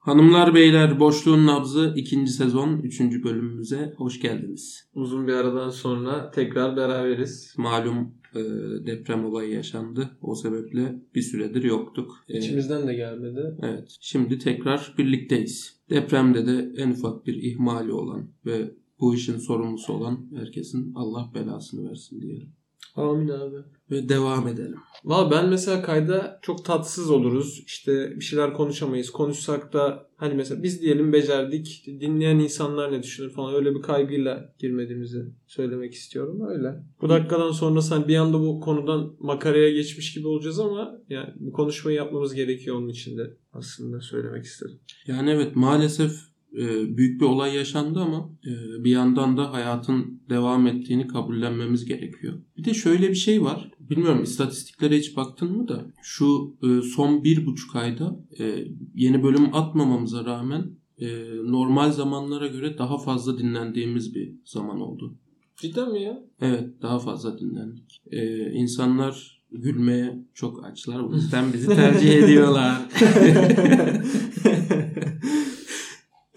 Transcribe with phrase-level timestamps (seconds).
[0.00, 2.26] Hanımlar beyler Boşluğun Nabzı 2.
[2.26, 3.00] sezon 3.
[3.00, 4.88] bölümümüze hoş geldiniz.
[4.94, 7.54] Uzun bir aradan sonra tekrar beraberiz.
[7.58, 8.40] Malum e,
[8.86, 10.10] deprem olayı yaşandı.
[10.22, 12.24] O sebeple bir süredir yoktuk.
[12.28, 13.56] E, İçimizden de gelmedi.
[13.62, 13.96] evet.
[14.00, 15.80] Şimdi tekrar birlikteyiz.
[15.90, 21.90] Depremde de en ufak bir ihmali olan ve bu işin sorumlusu olan herkesin Allah belasını
[21.90, 22.52] versin diyelim.
[22.96, 23.56] Amin abi.
[23.90, 24.78] Ve devam edelim.
[25.04, 27.62] Valla ben mesela kayda çok tatsız oluruz.
[27.66, 29.10] İşte bir şeyler konuşamayız.
[29.10, 31.84] Konuşsak da hani mesela biz diyelim becerdik.
[31.86, 36.40] Dinleyen insanlar ne düşünür falan öyle bir kaygıyla girmediğimizi söylemek istiyorum.
[36.48, 36.74] Öyle.
[37.02, 41.52] Bu dakikadan sonra sen bir anda bu konudan makaraya geçmiş gibi olacağız ama yani bu
[41.52, 44.78] konuşmayı yapmamız gerekiyor onun için de aslında söylemek istedim.
[45.06, 46.29] Yani evet maalesef
[46.96, 52.34] büyük bir olay yaşandı ama e, bir yandan da hayatın devam ettiğini kabullenmemiz gerekiyor.
[52.56, 53.70] Bir de şöyle bir şey var.
[53.80, 59.54] Bilmiyorum istatistiklere hiç baktın mı da şu e, son bir buçuk ayda e, yeni bölüm
[59.54, 60.80] atmamamıza rağmen
[61.44, 65.14] normal zamanlara göre daha fazla dinlendiğimiz bir zaman oldu.
[65.56, 66.22] Cidden mi ya?
[66.40, 68.00] Evet daha fazla dinlendik.
[68.10, 71.00] E, insanlar gülmeye çok açlar.
[71.00, 72.82] O yüzden bizi tercih ediyorlar.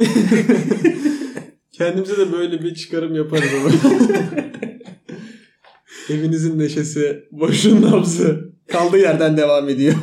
[1.72, 3.70] Kendimize de böyle bir çıkarım yaparız ama.
[6.09, 8.54] Evinizin neşesi, boşun nabzı.
[8.68, 9.96] Kaldığı yerden devam ediyor.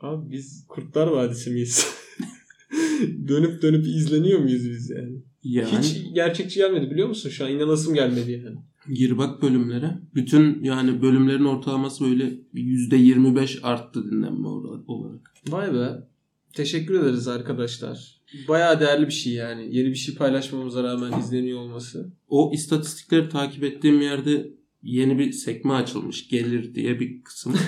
[0.00, 1.86] Abi biz Kurtlar Vadisi miyiz?
[3.28, 5.22] dönüp dönüp izleniyor muyuz biz yani?
[5.44, 7.50] Yani Hiç gerçekçi gelmedi biliyor musun şu an?
[7.50, 8.56] İnanasım gelmedi yani.
[8.94, 9.98] Gir bak bölümlere.
[10.14, 15.20] Bütün yani bölümlerin ortalaması böyle %25 arttı dinlenme olarak.
[15.48, 15.88] Vay be.
[16.54, 18.20] Teşekkür ederiz arkadaşlar.
[18.48, 19.76] Bayağı değerli bir şey yani.
[19.76, 22.12] Yeni bir şey paylaşmamıza rağmen izleniyor olması.
[22.28, 24.50] O istatistikleri takip ettiğim yerde
[24.82, 26.28] yeni bir sekme açılmış.
[26.28, 27.54] Gelir diye bir kısım.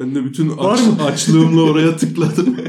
[0.00, 2.56] ben de bütün aç, açlığımla oraya tıkladım.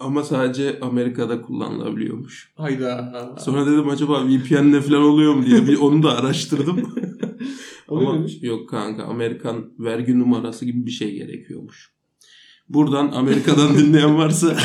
[0.00, 2.52] Ama sadece Amerika'da kullanılabiliyormuş.
[2.54, 3.36] Hayda.
[3.38, 6.94] Sonra dedim acaba VPN'le falan oluyor mu diye bir onu da araştırdım.
[7.88, 11.99] Ama yok kanka Amerikan vergi numarası gibi bir şey gerekiyormuş.
[12.70, 14.56] Buradan Amerika'dan dinleyen varsa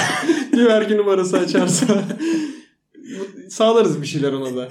[0.54, 2.04] vergi numarası açarsa
[3.50, 4.70] sağlarız bir şeyler ona da.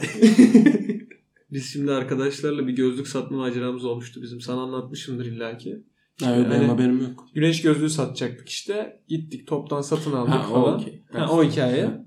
[1.52, 4.40] Biz şimdi arkadaşlarla bir gözlük satma maceramız olmuştu bizim.
[4.40, 5.82] Sana anlatmışımdır illaki.
[6.22, 7.26] Hayır, benim Yani- haberim yok.
[7.34, 9.00] Güneş gözlüğü satacaktık işte.
[9.08, 10.80] Gittik toptan satın aldık Ha, o falan.
[10.80, 11.02] okey.
[11.12, 12.04] Ha, o hikaye.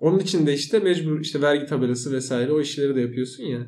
[0.00, 3.66] Onun için de işte mecbur işte vergi tabelası vesaire o işleri de yapıyorsun ya.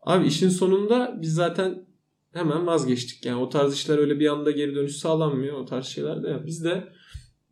[0.00, 1.86] Abi işin sonunda biz zaten
[2.32, 3.26] hemen vazgeçtik.
[3.26, 5.56] Yani o tarz işler öyle bir anda geri dönüş sağlanmıyor.
[5.58, 6.46] O tarz şeyler de.
[6.46, 6.84] Biz de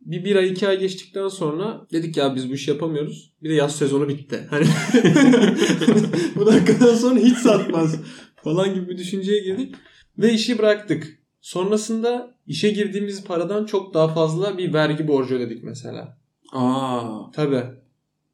[0.01, 3.33] bir, bir ay iki ay geçtikten sonra dedik ya biz bu işi yapamıyoruz.
[3.43, 4.47] Bir de yaz sezonu bitti.
[4.49, 4.65] Hani
[6.35, 7.95] bu dakikadan sonra hiç satmaz
[8.35, 9.75] falan gibi bir düşünceye girdik.
[10.17, 11.21] Ve işi bıraktık.
[11.41, 16.17] Sonrasında işe girdiğimiz paradan çok daha fazla bir vergi borcu ödedik mesela.
[16.53, 17.63] Aa, Tabii.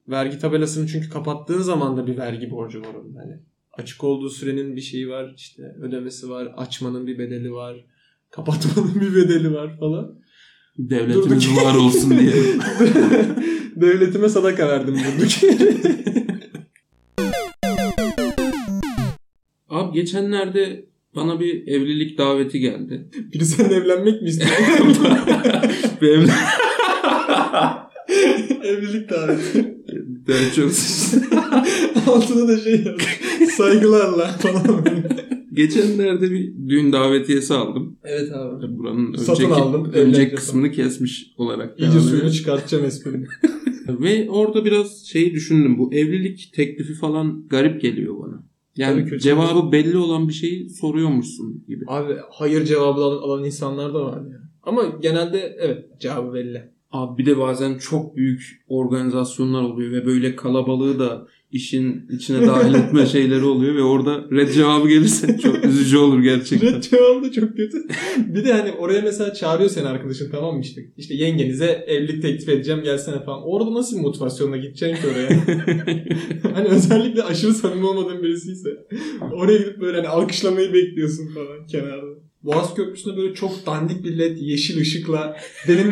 [0.07, 3.15] Vergi tabelasını çünkü kapattığın zaman da bir vergi borcu var onun.
[3.15, 3.39] Hani
[3.77, 5.33] açık olduğu sürenin bir şeyi var.
[5.37, 6.53] işte ödemesi var.
[6.57, 7.85] Açmanın bir bedeli var.
[8.29, 10.19] Kapatmanın bir bedeli var falan.
[10.77, 11.63] devletimiz Durduk.
[11.65, 12.33] var olsun diye.
[13.75, 15.83] Devletime sadaka verdim durduk yere.
[19.69, 20.85] Abi geçenlerde
[21.15, 23.09] bana bir evlilik daveti geldi.
[23.33, 24.51] Biri seninle evlenmek mi istiyor?
[26.01, 26.07] Bir
[28.63, 29.76] Evlilik daveti.
[30.27, 30.71] Ben çok
[32.07, 32.85] Altına da şey.
[33.57, 34.85] Saygılarla falan.
[35.53, 37.97] Geçenlerde bir düğün davetiyesi aldım.
[38.03, 38.77] evet abi.
[38.77, 41.79] Buranın Satın önceki, aldım, önceki kısmını kesmiş olarak.
[41.79, 42.31] İyice suyunu edelim.
[42.31, 43.27] çıkartacağım esprimi.
[43.87, 45.77] Ve orada biraz şeyi düşündüm.
[45.77, 48.43] Bu evlilik teklifi falan garip geliyor bana.
[48.75, 51.83] Yani cevabı belli olan bir şeyi soruyormuşsun gibi.
[51.87, 54.47] Abi hayır cevabı alan, alan insanlar da var yani.
[54.63, 56.71] Ama genelde evet cevabı belli.
[56.91, 62.73] Abi bir de bazen çok büyük organizasyonlar oluyor ve böyle kalabalığı da işin içine dahil
[62.87, 66.73] etme şeyleri oluyor ve orada red cevabı gelirse çok üzücü olur gerçekten.
[66.73, 67.77] Red cevabı da çok kötü.
[68.17, 70.81] bir de hani oraya mesela çağırıyor seni arkadaşın tamam mı işte.
[70.97, 73.41] İşte yengenize evlilik teklif edeceğim gelsene falan.
[73.43, 75.29] Orada nasıl motivasyonla gideceksin ki oraya?
[76.55, 78.69] hani özellikle aşırı samimi olmadığın birisiyse.
[79.33, 82.26] Oraya gidip böyle hani alkışlamayı bekliyorsun falan kenarda.
[82.43, 85.37] Boğaz Köprüsü'nde böyle çok dandik bir led yeşil ışıkla
[85.67, 85.87] benim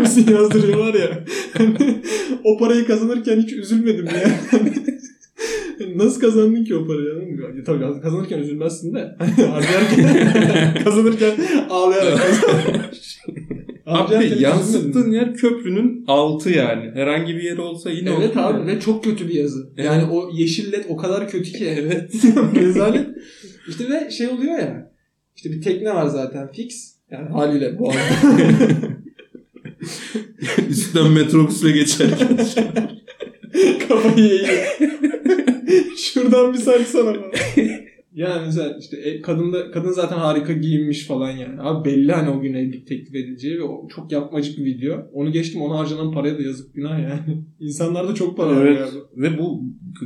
[0.00, 1.24] misin yazdırıyorlar ya.
[1.58, 2.02] Hani
[2.44, 4.40] o parayı kazanırken hiç üzülmedim ya.
[5.96, 7.14] Nasıl kazandın ki o parayı?
[7.14, 7.64] mı?
[7.66, 9.16] Tabii kazanırken üzülmezsin de.
[9.46, 11.32] Harcarken kazanırken
[11.70, 12.20] ağlayarak
[12.92, 13.18] hiç
[13.86, 16.90] Abi yansıttığın yer köprünün altı yani.
[16.94, 18.66] Herhangi bir yeri olsa yine Evet abi yani.
[18.66, 19.70] ve çok kötü bir yazı.
[19.76, 19.86] Evet.
[19.86, 21.66] Yani o yeşil led o kadar kötü ki.
[21.78, 22.12] Evet.
[22.54, 23.06] Rezalet.
[23.68, 24.89] İşte ve şey oluyor ya.
[25.40, 26.94] İşte bir tekne var zaten fix.
[27.10, 27.92] Yani haliyle bu
[30.68, 32.28] Üstten metrobüsle geçerken.
[33.88, 34.78] Kafayı eğiyor.
[35.96, 37.32] Şuradan bir sarsana falan.
[38.14, 41.60] Yani mesela işte e, kadın da kadın zaten harika giyinmiş falan yani.
[41.60, 45.10] Abi belli hani o gün evlilik teklif edileceği ve o çok yapmacık bir video.
[45.12, 47.44] Onu geçtim ona harcanan paraya da yazık günah yani.
[47.60, 48.88] İnsanlarda çok para evet.
[49.16, 49.62] Ve bu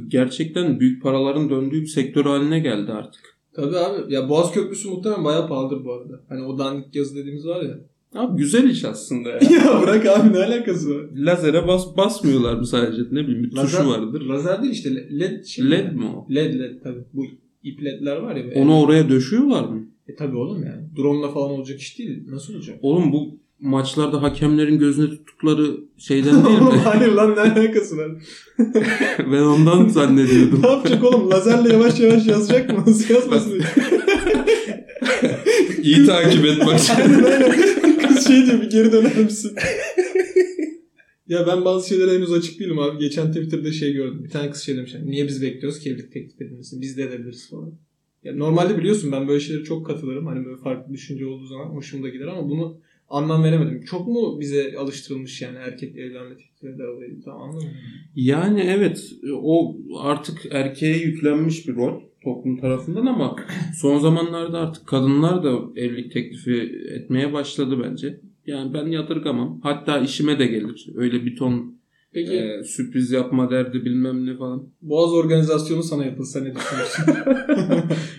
[0.09, 3.34] gerçekten büyük paraların döndüğü bir sektör haline geldi artık.
[3.57, 4.15] Tabii abi.
[4.15, 6.21] Ya Boğaz Köprüsü muhtemelen bayağı pahalıdır bu arada.
[6.29, 7.79] Hani o dandik yazı dediğimiz var ya.
[8.15, 9.35] Abi güzel iş aslında ya.
[9.51, 11.05] ya bırak abi ne alakası var?
[11.17, 14.21] Lazere bas basmıyorlar mı sadece ne bileyim bir tuşu Lazer- vardır.
[14.21, 15.71] Lazer değil işte led şey.
[15.71, 16.35] LED mi o?
[16.35, 17.05] LED led tabii.
[17.13, 17.25] Bu
[17.63, 18.45] ip ledler var ya.
[18.63, 19.87] Onu oraya döşüyorlar mı?
[20.09, 20.83] E tabii oğlum yani.
[20.97, 22.23] Drone'la falan olacak iş değil.
[22.31, 22.79] Nasıl olacak?
[22.83, 26.65] Oğlum bu maçlarda hakemlerin gözüne tuttukları şeyden değil mi?
[26.85, 28.11] Hayır lan ne alakası var?
[29.19, 30.63] ben ondan zannediyordum.
[30.63, 31.31] ne yapacak oğlum?
[31.31, 32.85] Lazerle yavaş yavaş yazacak mı?
[32.87, 33.59] Nasıl yazmasın?
[35.83, 36.81] İyi takip et bak.
[36.99, 37.99] aynen aynen.
[38.09, 39.53] Kız şey diyor bir geri döner misin?
[41.29, 42.99] ya ben bazı şeylere henüz açık değilim abi.
[42.99, 44.25] Geçen Twitter'da şey gördüm.
[44.25, 44.95] Bir tane kız şey demiş.
[44.95, 46.81] yani, Niye biz bekliyoruz ki evlilik teklif edilmesini?
[46.81, 47.73] Biz de edebiliriz falan.
[48.25, 50.27] Ya normalde biliyorsun ben böyle şeylere çok katılırım.
[50.27, 52.77] Hani böyle farklı düşünce olduğu zaman hoşuma da gider ama bunu
[53.11, 53.85] anlam veremedim.
[53.85, 57.23] Çok mu bize alıştırılmış yani erkekle evlenme teklif eder olayı?
[57.25, 57.69] Tamam anlamadım.
[58.17, 59.13] Yani evet
[59.43, 63.37] o artık erkeğe yüklenmiş bir rol toplum tarafından ama
[63.81, 68.21] son zamanlarda artık kadınlar da evlilik teklifi etmeye başladı bence.
[68.47, 69.61] Yani ben yadırgamam.
[69.63, 70.87] Hatta işime de gelir.
[70.97, 71.75] Öyle bir ton
[72.15, 74.63] Peki e, sürpriz yapma derdi bilmem ne falan.
[74.83, 77.05] Boğaz organizasyonu sana yapılsa ne düşünürsün?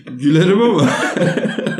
[0.18, 0.82] Gülerim ama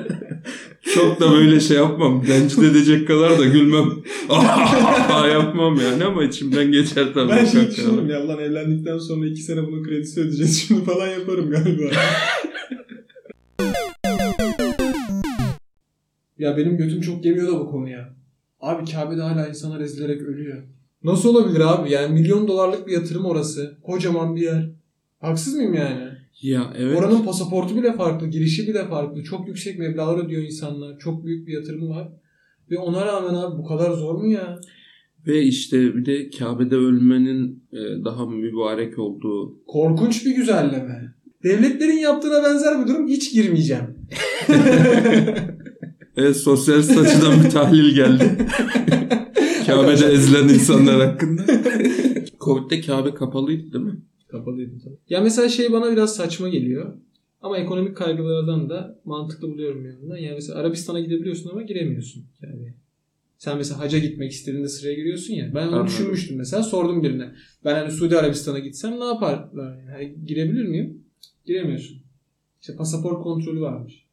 [0.97, 2.27] çok da böyle şey yapmam.
[2.27, 3.91] Rencide edecek kadar da gülmem.
[5.33, 7.31] yapmam yani ama içimden geçer tabii.
[7.31, 11.51] ben şey düşündüm ya lan evlendikten sonra iki sene bunun kredisi ödeyeceğiz şimdi falan yaparım
[11.51, 11.83] galiba.
[16.39, 18.17] ya benim götüm çok gemiyor da bu konuya.
[18.61, 20.63] Abi Kabe'de hala insana ezilerek ölüyor.
[21.05, 21.93] Nasıl olabilir abi?
[21.93, 23.79] Yani milyon dolarlık bir yatırım orası.
[23.83, 24.71] Kocaman bir yer.
[25.21, 26.09] Haksız mıyım yani?
[26.43, 26.99] Ya evet.
[26.99, 29.23] Oranın pasaportu bile farklı, girişi bile farklı.
[29.23, 30.99] Çok yüksek meblağlar ödüyor insanlar.
[30.99, 32.09] Çok büyük bir yatırımı var.
[32.71, 34.61] Ve ona rağmen abi bu kadar zor mu ya?
[35.27, 39.65] Ve işte bir de Kabe'de ölmenin e, daha mübarek olduğu.
[39.67, 41.15] Korkunç bir güzelleme.
[41.45, 43.85] Devletlerin yaptığına benzer bir durum hiç girmeyeceğim.
[46.17, 48.25] Evet sosyal açıdan bir tahlil geldi.
[49.67, 51.43] Kabe'de ezilen insanlar hakkında.
[52.41, 53.97] Covid'de Kabe kapalıydı değil mi?
[54.29, 54.97] Kapalıydı tabii.
[55.09, 56.95] Ya mesela şey bana biraz saçma geliyor.
[57.43, 60.17] Ama ekonomik kaygılardan da mantıklı buluyorum bir yandan.
[60.17, 62.25] Yani mesela Arabistan'a gidebiliyorsun ama giremiyorsun.
[62.43, 62.75] Yani
[63.39, 65.55] sen mesela haca gitmek istediğinde sıraya giriyorsun ya.
[65.55, 66.63] Ben onu düşünmüştüm mesela.
[66.63, 67.33] Sordum birine.
[67.65, 69.79] Ben hani Suudi Arabistan'a gitsem ne yaparlar?
[69.79, 71.03] Yani Hani girebilir miyim?
[71.47, 71.97] Giremiyorsun.
[72.61, 74.07] İşte pasaport kontrolü varmış.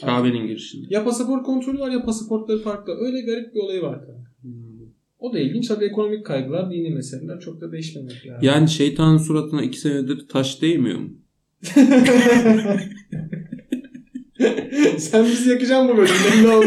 [0.00, 0.86] Kabe'nin girişinde.
[0.90, 2.92] Ya pasaport kontrolü var ya pasaportları farklı.
[2.98, 3.98] Öyle garip bir olayı var.
[4.06, 4.30] kanka.
[5.24, 5.68] O da ilginç.
[5.68, 8.38] Tabii ekonomik kaygılar, dini meseleler çok da değişmemek lazım.
[8.42, 11.10] Yani şeytanın suratına iki senedir taş değmiyor mu?
[14.98, 16.42] Sen bizi yakacaksın bu bölümde.
[16.42, 16.66] Ne oldu?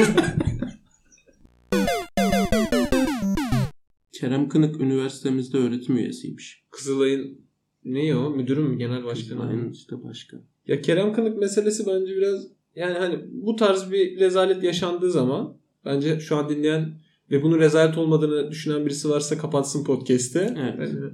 [4.11, 6.63] Kerem Kınık üniversitemizde öğretim üyesiymiş.
[6.71, 7.41] Kızılay'ın
[7.85, 8.29] ne o?
[8.29, 8.77] Müdürü mü?
[8.77, 9.43] Genel başkanı?
[9.49, 10.41] Aynen işte başkan.
[10.67, 16.19] Ya Kerem Kınık meselesi bence biraz yani hani bu tarz bir rezalet yaşandığı zaman bence
[16.19, 20.39] şu an dinleyen ve bunun rezalet olmadığını düşünen birisi varsa kapatsın podcast'i.
[20.39, 20.89] Evet.
[20.93, 21.11] Yani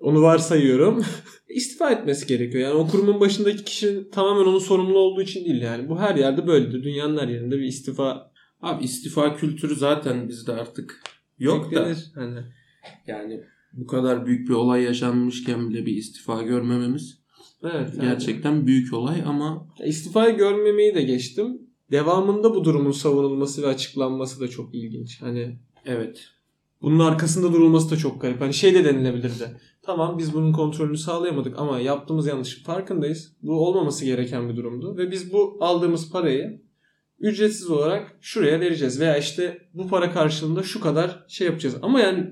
[0.00, 1.04] onu varsayıyorum.
[1.48, 2.62] İstifa etmesi gerekiyor.
[2.62, 5.88] Yani o kurumun başındaki kişinin tamamen onun sorumlu olduğu için değil yani.
[5.88, 6.82] Bu her yerde böyledir.
[6.82, 8.34] Dünyanın her yerinde bir istifa
[8.64, 11.02] Abi istifa kültürü zaten bizde artık
[11.38, 11.70] yok da.
[11.70, 12.10] beklenir.
[12.14, 12.40] Hani
[13.06, 13.40] Yani
[13.72, 17.18] bu kadar büyük bir olay yaşanmışken bile bir istifa görmememiz
[17.62, 17.88] evet.
[17.96, 18.08] yani.
[18.08, 21.58] gerçekten büyük olay ama Ya İstifayı görmemeyi de geçtim.
[21.90, 25.22] Devamında bu durumun savunulması ve açıklanması da çok ilginç.
[25.22, 26.30] Hani evet
[26.82, 28.40] bunun arkasında durulması da çok garip.
[28.40, 29.60] Hani şey de denilebilirdi.
[29.82, 33.36] Tamam biz bunun kontrolünü sağlayamadık ama yaptığımız yanlışın farkındayız.
[33.42, 34.96] Bu olmaması gereken bir durumdu.
[34.96, 36.62] Ve biz bu aldığımız parayı
[37.18, 39.00] ücretsiz olarak şuraya vereceğiz.
[39.00, 41.76] Veya işte bu para karşılığında şu kadar şey yapacağız.
[41.82, 42.30] Ama yani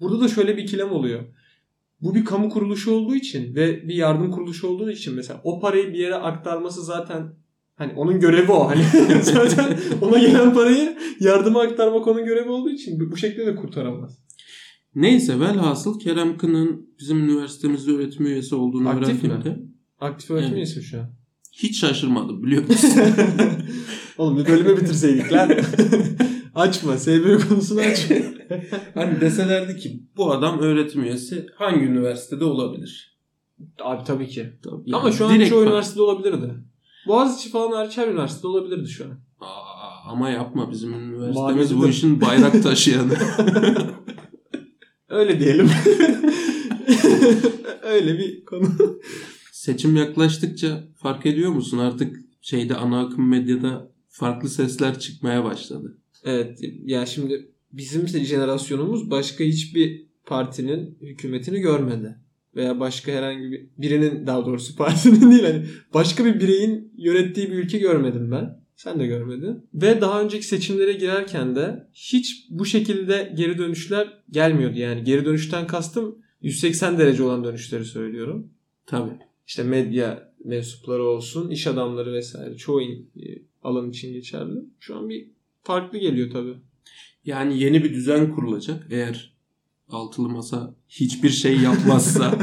[0.00, 1.24] burada da şöyle bir ikilem oluyor.
[2.00, 5.92] Bu bir kamu kuruluşu olduğu için ve bir yardım kuruluşu olduğu için mesela o parayı
[5.92, 7.34] bir yere aktarması zaten
[7.76, 8.68] hani onun görevi o.
[8.70, 8.82] Hani
[9.22, 14.18] zaten ona gelen parayı yardıma aktarmak onun görevi olduğu için bu şekilde de kurtaramaz.
[14.94, 19.30] Neyse velhasıl Kerem Kınık'ın bizim üniversitemizde öğretim üyesi olduğunu Aktif mi?
[19.30, 19.62] öğrendiğimde
[20.00, 20.56] Aktif öğretim Evet.
[20.56, 21.10] üyesi şu an.
[21.52, 22.90] hiç şaşırmadım biliyor musun?
[24.18, 25.50] Oğlum bir bölümü bitirseydik lan.
[26.54, 26.96] açma.
[26.98, 28.16] SB konusunu açma.
[28.94, 33.18] hani deselerdi ki bu adam öğretim üyesi hangi üniversitede olabilir?
[33.80, 34.46] Abi tabii ki.
[34.64, 36.54] Tabii Ama yani şu an çoğu bak- üniversitede olabilirdi.
[37.06, 39.10] Boğaziçi falan hariç her üniversitede olabilirdi şu an.
[39.40, 43.12] Aa, Ama yapma bizim üniversitemiz bu işin bayrak taşıyanı.
[45.08, 45.70] Öyle diyelim.
[47.82, 48.68] Öyle bir konu.
[49.52, 55.98] Seçim yaklaştıkça fark ediyor musun artık şeyde ana akım medyada farklı sesler çıkmaya başladı.
[56.24, 62.16] Evet ya şimdi bizim jenerasyonumuz başka hiçbir partinin hükümetini görmedi.
[62.56, 67.58] Veya başka herhangi bir birinin daha doğrusu partinin değil hani başka bir bireyin yönettiği bir
[67.58, 68.62] ülke görmedim ben.
[68.76, 69.66] Sen de görmedin.
[69.74, 74.78] Ve daha önceki seçimlere girerken de hiç bu şekilde geri dönüşler gelmiyordu.
[74.78, 78.50] Yani geri dönüşten kastım 180 derece olan dönüşleri söylüyorum.
[78.86, 79.10] Tabii.
[79.46, 82.98] İşte medya mensupları olsun, iş adamları vesaire çoğu e,
[83.62, 84.60] alan için geçerli.
[84.80, 85.28] Şu an bir
[85.62, 86.54] farklı geliyor tabii.
[87.24, 89.31] Yani yeni bir düzen kurulacak eğer
[89.88, 92.30] altılı masa hiçbir şey yapmazsa.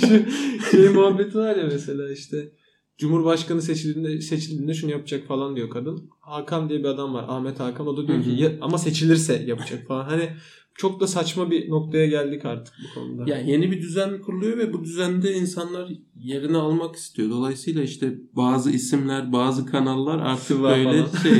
[0.00, 0.30] Şu
[0.70, 2.52] şey muhabbeti var ya mesela işte
[2.98, 6.10] Cumhurbaşkanı seçildiğinde, seçildiğinde şunu yapacak falan diyor kadın.
[6.20, 7.24] Hakan diye bir adam var.
[7.28, 7.86] Ahmet Hakan.
[7.86, 8.34] O da diyor ki hı.
[8.42, 10.04] "Ya- ama seçilirse yapacak falan.
[10.04, 10.28] Hani
[10.74, 13.24] çok da saçma bir noktaya geldik artık bu konuda.
[13.30, 17.30] yani yeni bir düzen kuruluyor ve bu düzende insanlar yerini almak istiyor.
[17.30, 21.22] Dolayısıyla işte bazı isimler, bazı kanallar artık Sıva böyle falan.
[21.22, 21.32] şey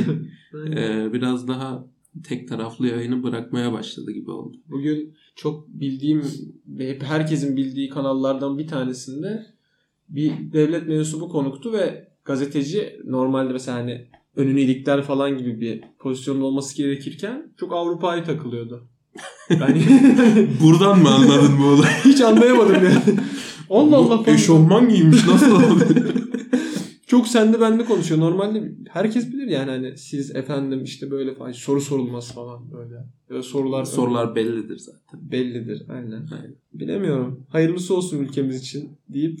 [0.75, 1.85] e, biraz daha
[2.23, 4.57] tek taraflı yayını bırakmaya başladı gibi oldu.
[4.69, 6.23] Bugün çok bildiğim
[6.67, 9.45] ve hep herkesin bildiği kanallardan bir tanesinde
[10.09, 16.45] bir devlet mensubu konuktu ve gazeteci normalde mesela hani önünü ilikler falan gibi bir pozisyonda
[16.45, 18.87] olması gerekirken çok Avrupa'yı takılıyordu.
[19.49, 19.83] Yani
[20.63, 21.93] Buradan mı anladın bu olayı?
[22.05, 23.19] hiç anlayamadım yani.
[23.69, 24.23] Allah Allah.
[24.25, 25.83] Eşofman giymiş nasıl oldu?
[27.11, 28.21] Çok sende bende konuşuyor.
[28.21, 33.05] Normalde herkes bilir yani hani siz efendim işte böyle falan soru sorulmaz falan böyle.
[33.29, 35.31] Böyle sorular Sorular bellidir zaten.
[35.31, 35.83] bellidir.
[35.89, 36.27] Aynen.
[36.31, 36.55] Aynen.
[36.73, 37.45] Bilemiyorum.
[37.49, 39.39] Hayırlısı olsun ülkemiz için deyip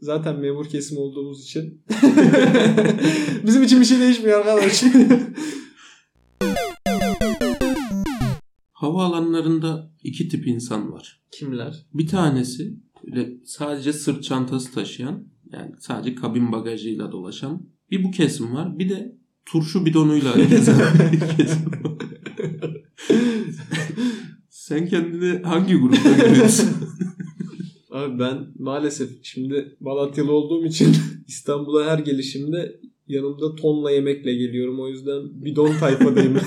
[0.00, 1.82] zaten memur kesim olduğumuz için
[3.46, 4.84] bizim için bir şey değişmiyor arkadaş.
[8.72, 11.20] Havaalanlarında iki tip insan var.
[11.30, 11.86] Kimler?
[11.94, 12.74] Bir tanesi
[13.44, 18.78] sadece sırt çantası taşıyan yani sadece kabin bagajıyla dolaşan bir bu kesim var.
[18.78, 20.78] Bir de turşu bidonuyla gezen
[21.12, 21.92] bir kesim var.
[24.48, 26.68] Sen kendini hangi grupta görüyorsun?
[27.90, 30.96] Abi ben maalesef şimdi Malatyalı olduğum için
[31.28, 34.80] İstanbul'a her gelişimde yanımda tonla yemekle geliyorum.
[34.80, 36.38] O yüzden bidon tayfadayım.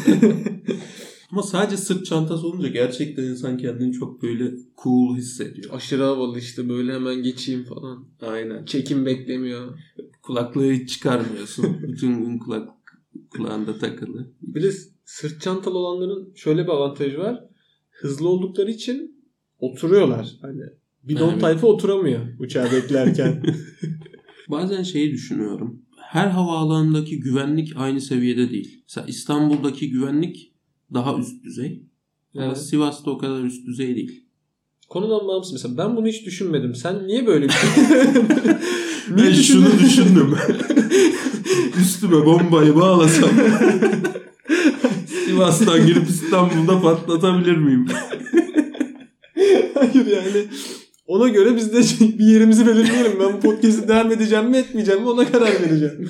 [1.32, 4.52] Ama sadece sırt çantası olunca gerçekten insan kendini çok böyle
[4.84, 5.74] cool hissediyor.
[5.74, 8.08] Aşırı havalı işte böyle hemen geçeyim falan.
[8.22, 8.66] Aynen.
[8.66, 9.80] Çekim beklemiyor.
[10.22, 11.78] Kulaklığı hiç çıkarmıyorsun.
[11.88, 12.70] Bütün gün kulak
[13.30, 14.32] kulağında takılı.
[14.42, 14.72] Bir de
[15.06, 17.44] sırt çantalı olanların şöyle bir avantajı var.
[17.90, 19.24] Hızlı oldukları için
[19.60, 20.38] oturuyorlar.
[20.42, 20.62] Hani
[21.04, 21.42] bidon Evet.
[21.42, 23.44] tayfa oturamıyor uçağı beklerken.
[24.50, 25.82] Bazen şeyi düşünüyorum.
[25.98, 28.84] Her havaalanındaki güvenlik aynı seviyede değil.
[28.84, 30.54] Mesela İstanbul'daki güvenlik
[30.94, 31.84] daha üst düzey.
[32.36, 32.58] Ama Evet.
[32.58, 34.24] Sivas'ta o kadar üst düzey değil.
[34.90, 36.76] Konudan bağımsız mesela ben bunu hiç düşünmedim.
[36.76, 37.70] Sen niye böyle bir şey?
[39.10, 40.36] Ben şunu düşündüm.
[41.82, 43.30] Üstüme bombayı bağlasam
[45.26, 47.88] Sivas'tan girip İstanbul'da patlatabilir miyim?
[49.74, 50.46] Hayır yani
[51.08, 51.80] ona göre biz de
[52.20, 53.12] bir yerimizi belirleyelim.
[53.20, 56.10] Ben bu podcast'i devam edeceğim mi etmeyeceğim mi ona karar vereceğim.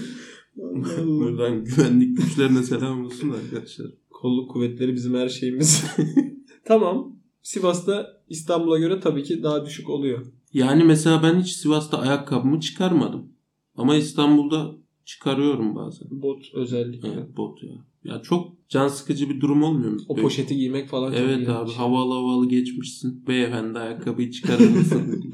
[1.06, 3.88] Buradan güvenlik güçlerine selam olsun arkadaşlar.
[4.22, 5.84] Kolluk kuvvetleri bizim her şeyimiz.
[6.66, 7.16] tamam.
[7.42, 10.26] Sivas'ta İstanbul'a göre tabii ki daha düşük oluyor.
[10.54, 13.30] Yani mesela ben hiç Sivas'ta ayakkabımı çıkarmadım.
[13.76, 14.72] Ama İstanbul'da
[15.06, 16.08] çıkarıyorum bazen.
[16.12, 17.08] Bot özellikle.
[17.08, 17.70] Evet bot ya.
[18.04, 20.00] Ya çok can sıkıcı bir durum olmuyor mu?
[20.08, 23.28] O Böyle- poşeti giymek falan çok Evet abi havalı havalı geçmişsin.
[23.28, 25.32] Beyefendi ayakkabıyı çıkarır mısın?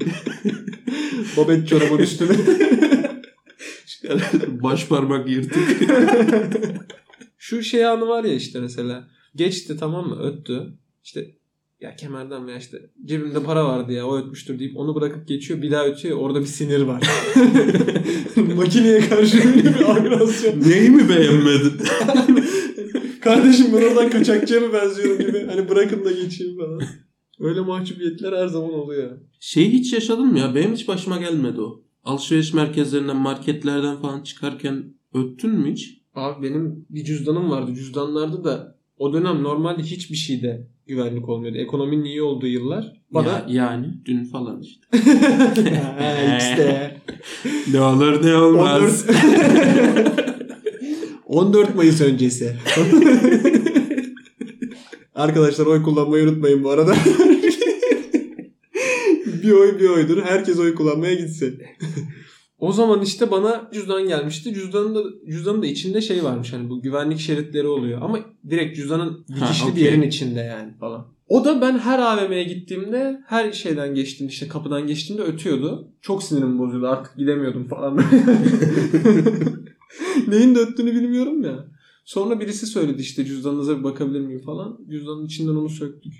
[1.36, 2.36] Babet çorabın üstüne.
[4.62, 5.80] Baş parmak yırtık.
[7.44, 9.08] Şu şey anı var ya işte mesela.
[9.36, 10.22] Geçti tamam mı?
[10.22, 10.78] Öttü.
[11.04, 11.34] İşte
[11.80, 15.70] ya kemerden veya işte cebimde para vardı ya o ötmüştür deyip onu bırakıp geçiyor bir
[15.70, 17.02] daha ötüyor orada bir sinir var.
[18.56, 20.60] Makineye karşı bir agresyon.
[20.60, 21.72] Neyi mi beğenmedin?
[23.20, 25.46] Kardeşim ben oradan kaçakçıya mı benziyorum gibi.
[25.46, 26.82] Hani bırakın da geçeyim falan.
[27.40, 29.18] Öyle mahcubiyetler her zaman oluyor.
[29.40, 30.54] Şeyi hiç yaşadın mı ya?
[30.54, 31.84] Benim hiç başıma gelmedi o.
[32.04, 36.03] Alışveriş merkezlerinden, marketlerden falan çıkarken öttün mü hiç?
[36.14, 37.74] Abi benim bir cüzdanım vardı.
[37.74, 41.58] Cüzdanlarda da o dönem normalde hiçbir şeyde güvenlik olmuyordu.
[41.58, 42.92] Ekonominin iyi olduğu yıllar.
[43.10, 44.86] Bana Ya, yani dün falan işte.
[46.38, 46.96] İşte.
[47.72, 49.06] Ne olur ne olmaz.
[49.08, 50.24] 14
[51.26, 52.56] 14 Mayıs öncesi.
[55.14, 56.94] Arkadaşlar oy kullanmayı unutmayın bu arada.
[59.42, 60.22] bir oy bir oydur.
[60.22, 61.62] Herkes oy kullanmaya gitsin.
[62.64, 64.54] O zaman işte bana cüzdan gelmişti.
[64.54, 68.18] Cüzdanın da cüzdanın da içinde şey varmış hani bu güvenlik şeritleri oluyor ama
[68.50, 71.06] direkt cüzdanın Ha, dikişli bir yerin içinde yani falan.
[71.28, 75.88] O da ben her AVM'ye gittiğimde her şeyden geçtiğimde işte kapıdan geçtiğimde ötüyordu.
[76.00, 77.96] Çok sinirim bozuyordu artık gidemiyordum falan.
[80.28, 81.66] Neyin de öttüğünü bilmiyorum ya.
[82.04, 84.78] Sonra birisi söyledi işte cüzdanınıza bir bakabilir miyim falan.
[84.90, 86.12] Cüzdanın içinden onu söktük.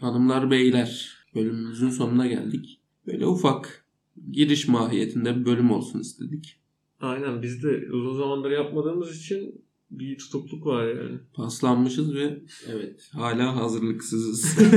[0.00, 2.79] Hanımlar beyler bölümümüzün sonuna geldik.
[3.12, 3.84] Böyle ufak
[4.32, 6.56] giriş mahiyetinde bir bölüm olsun istedik.
[7.00, 11.18] Aynen biz de uzun zamandır yapmadığımız için bir tutukluk var yani.
[11.34, 12.38] Paslanmışız ve
[12.68, 14.58] evet hala hazırlıksızız.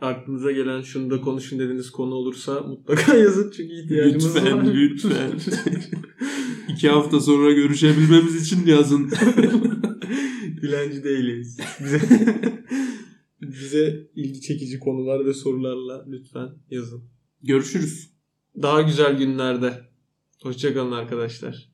[0.00, 4.64] Aklınıza gelen şunu da konuşun dediğiniz konu olursa mutlaka yazın çünkü ihtiyacımız var.
[4.74, 5.82] lütfen lütfen.
[6.68, 9.10] İki hafta sonra görüşebilmemiz için yazın.
[10.62, 11.58] Dilenci değiliz.
[11.84, 12.00] Bize,
[13.52, 17.04] bize ilgi çekici konular ve sorularla lütfen yazın.
[17.42, 18.12] Görüşürüz.
[18.62, 19.72] Daha güzel günlerde.
[20.42, 21.72] Hoşçakalın arkadaşlar.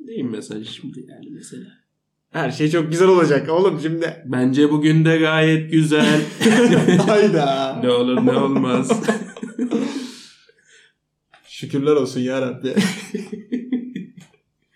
[0.00, 1.84] Neyim mesaj şimdi yani mesela?
[2.30, 4.24] Her şey çok güzel olacak oğlum şimdi.
[4.26, 6.20] Bence bugün de gayet güzel.
[7.06, 7.80] Hayda.
[7.82, 9.02] ne olur ne olmaz.
[11.48, 12.74] Şükürler olsun ya Rabbi.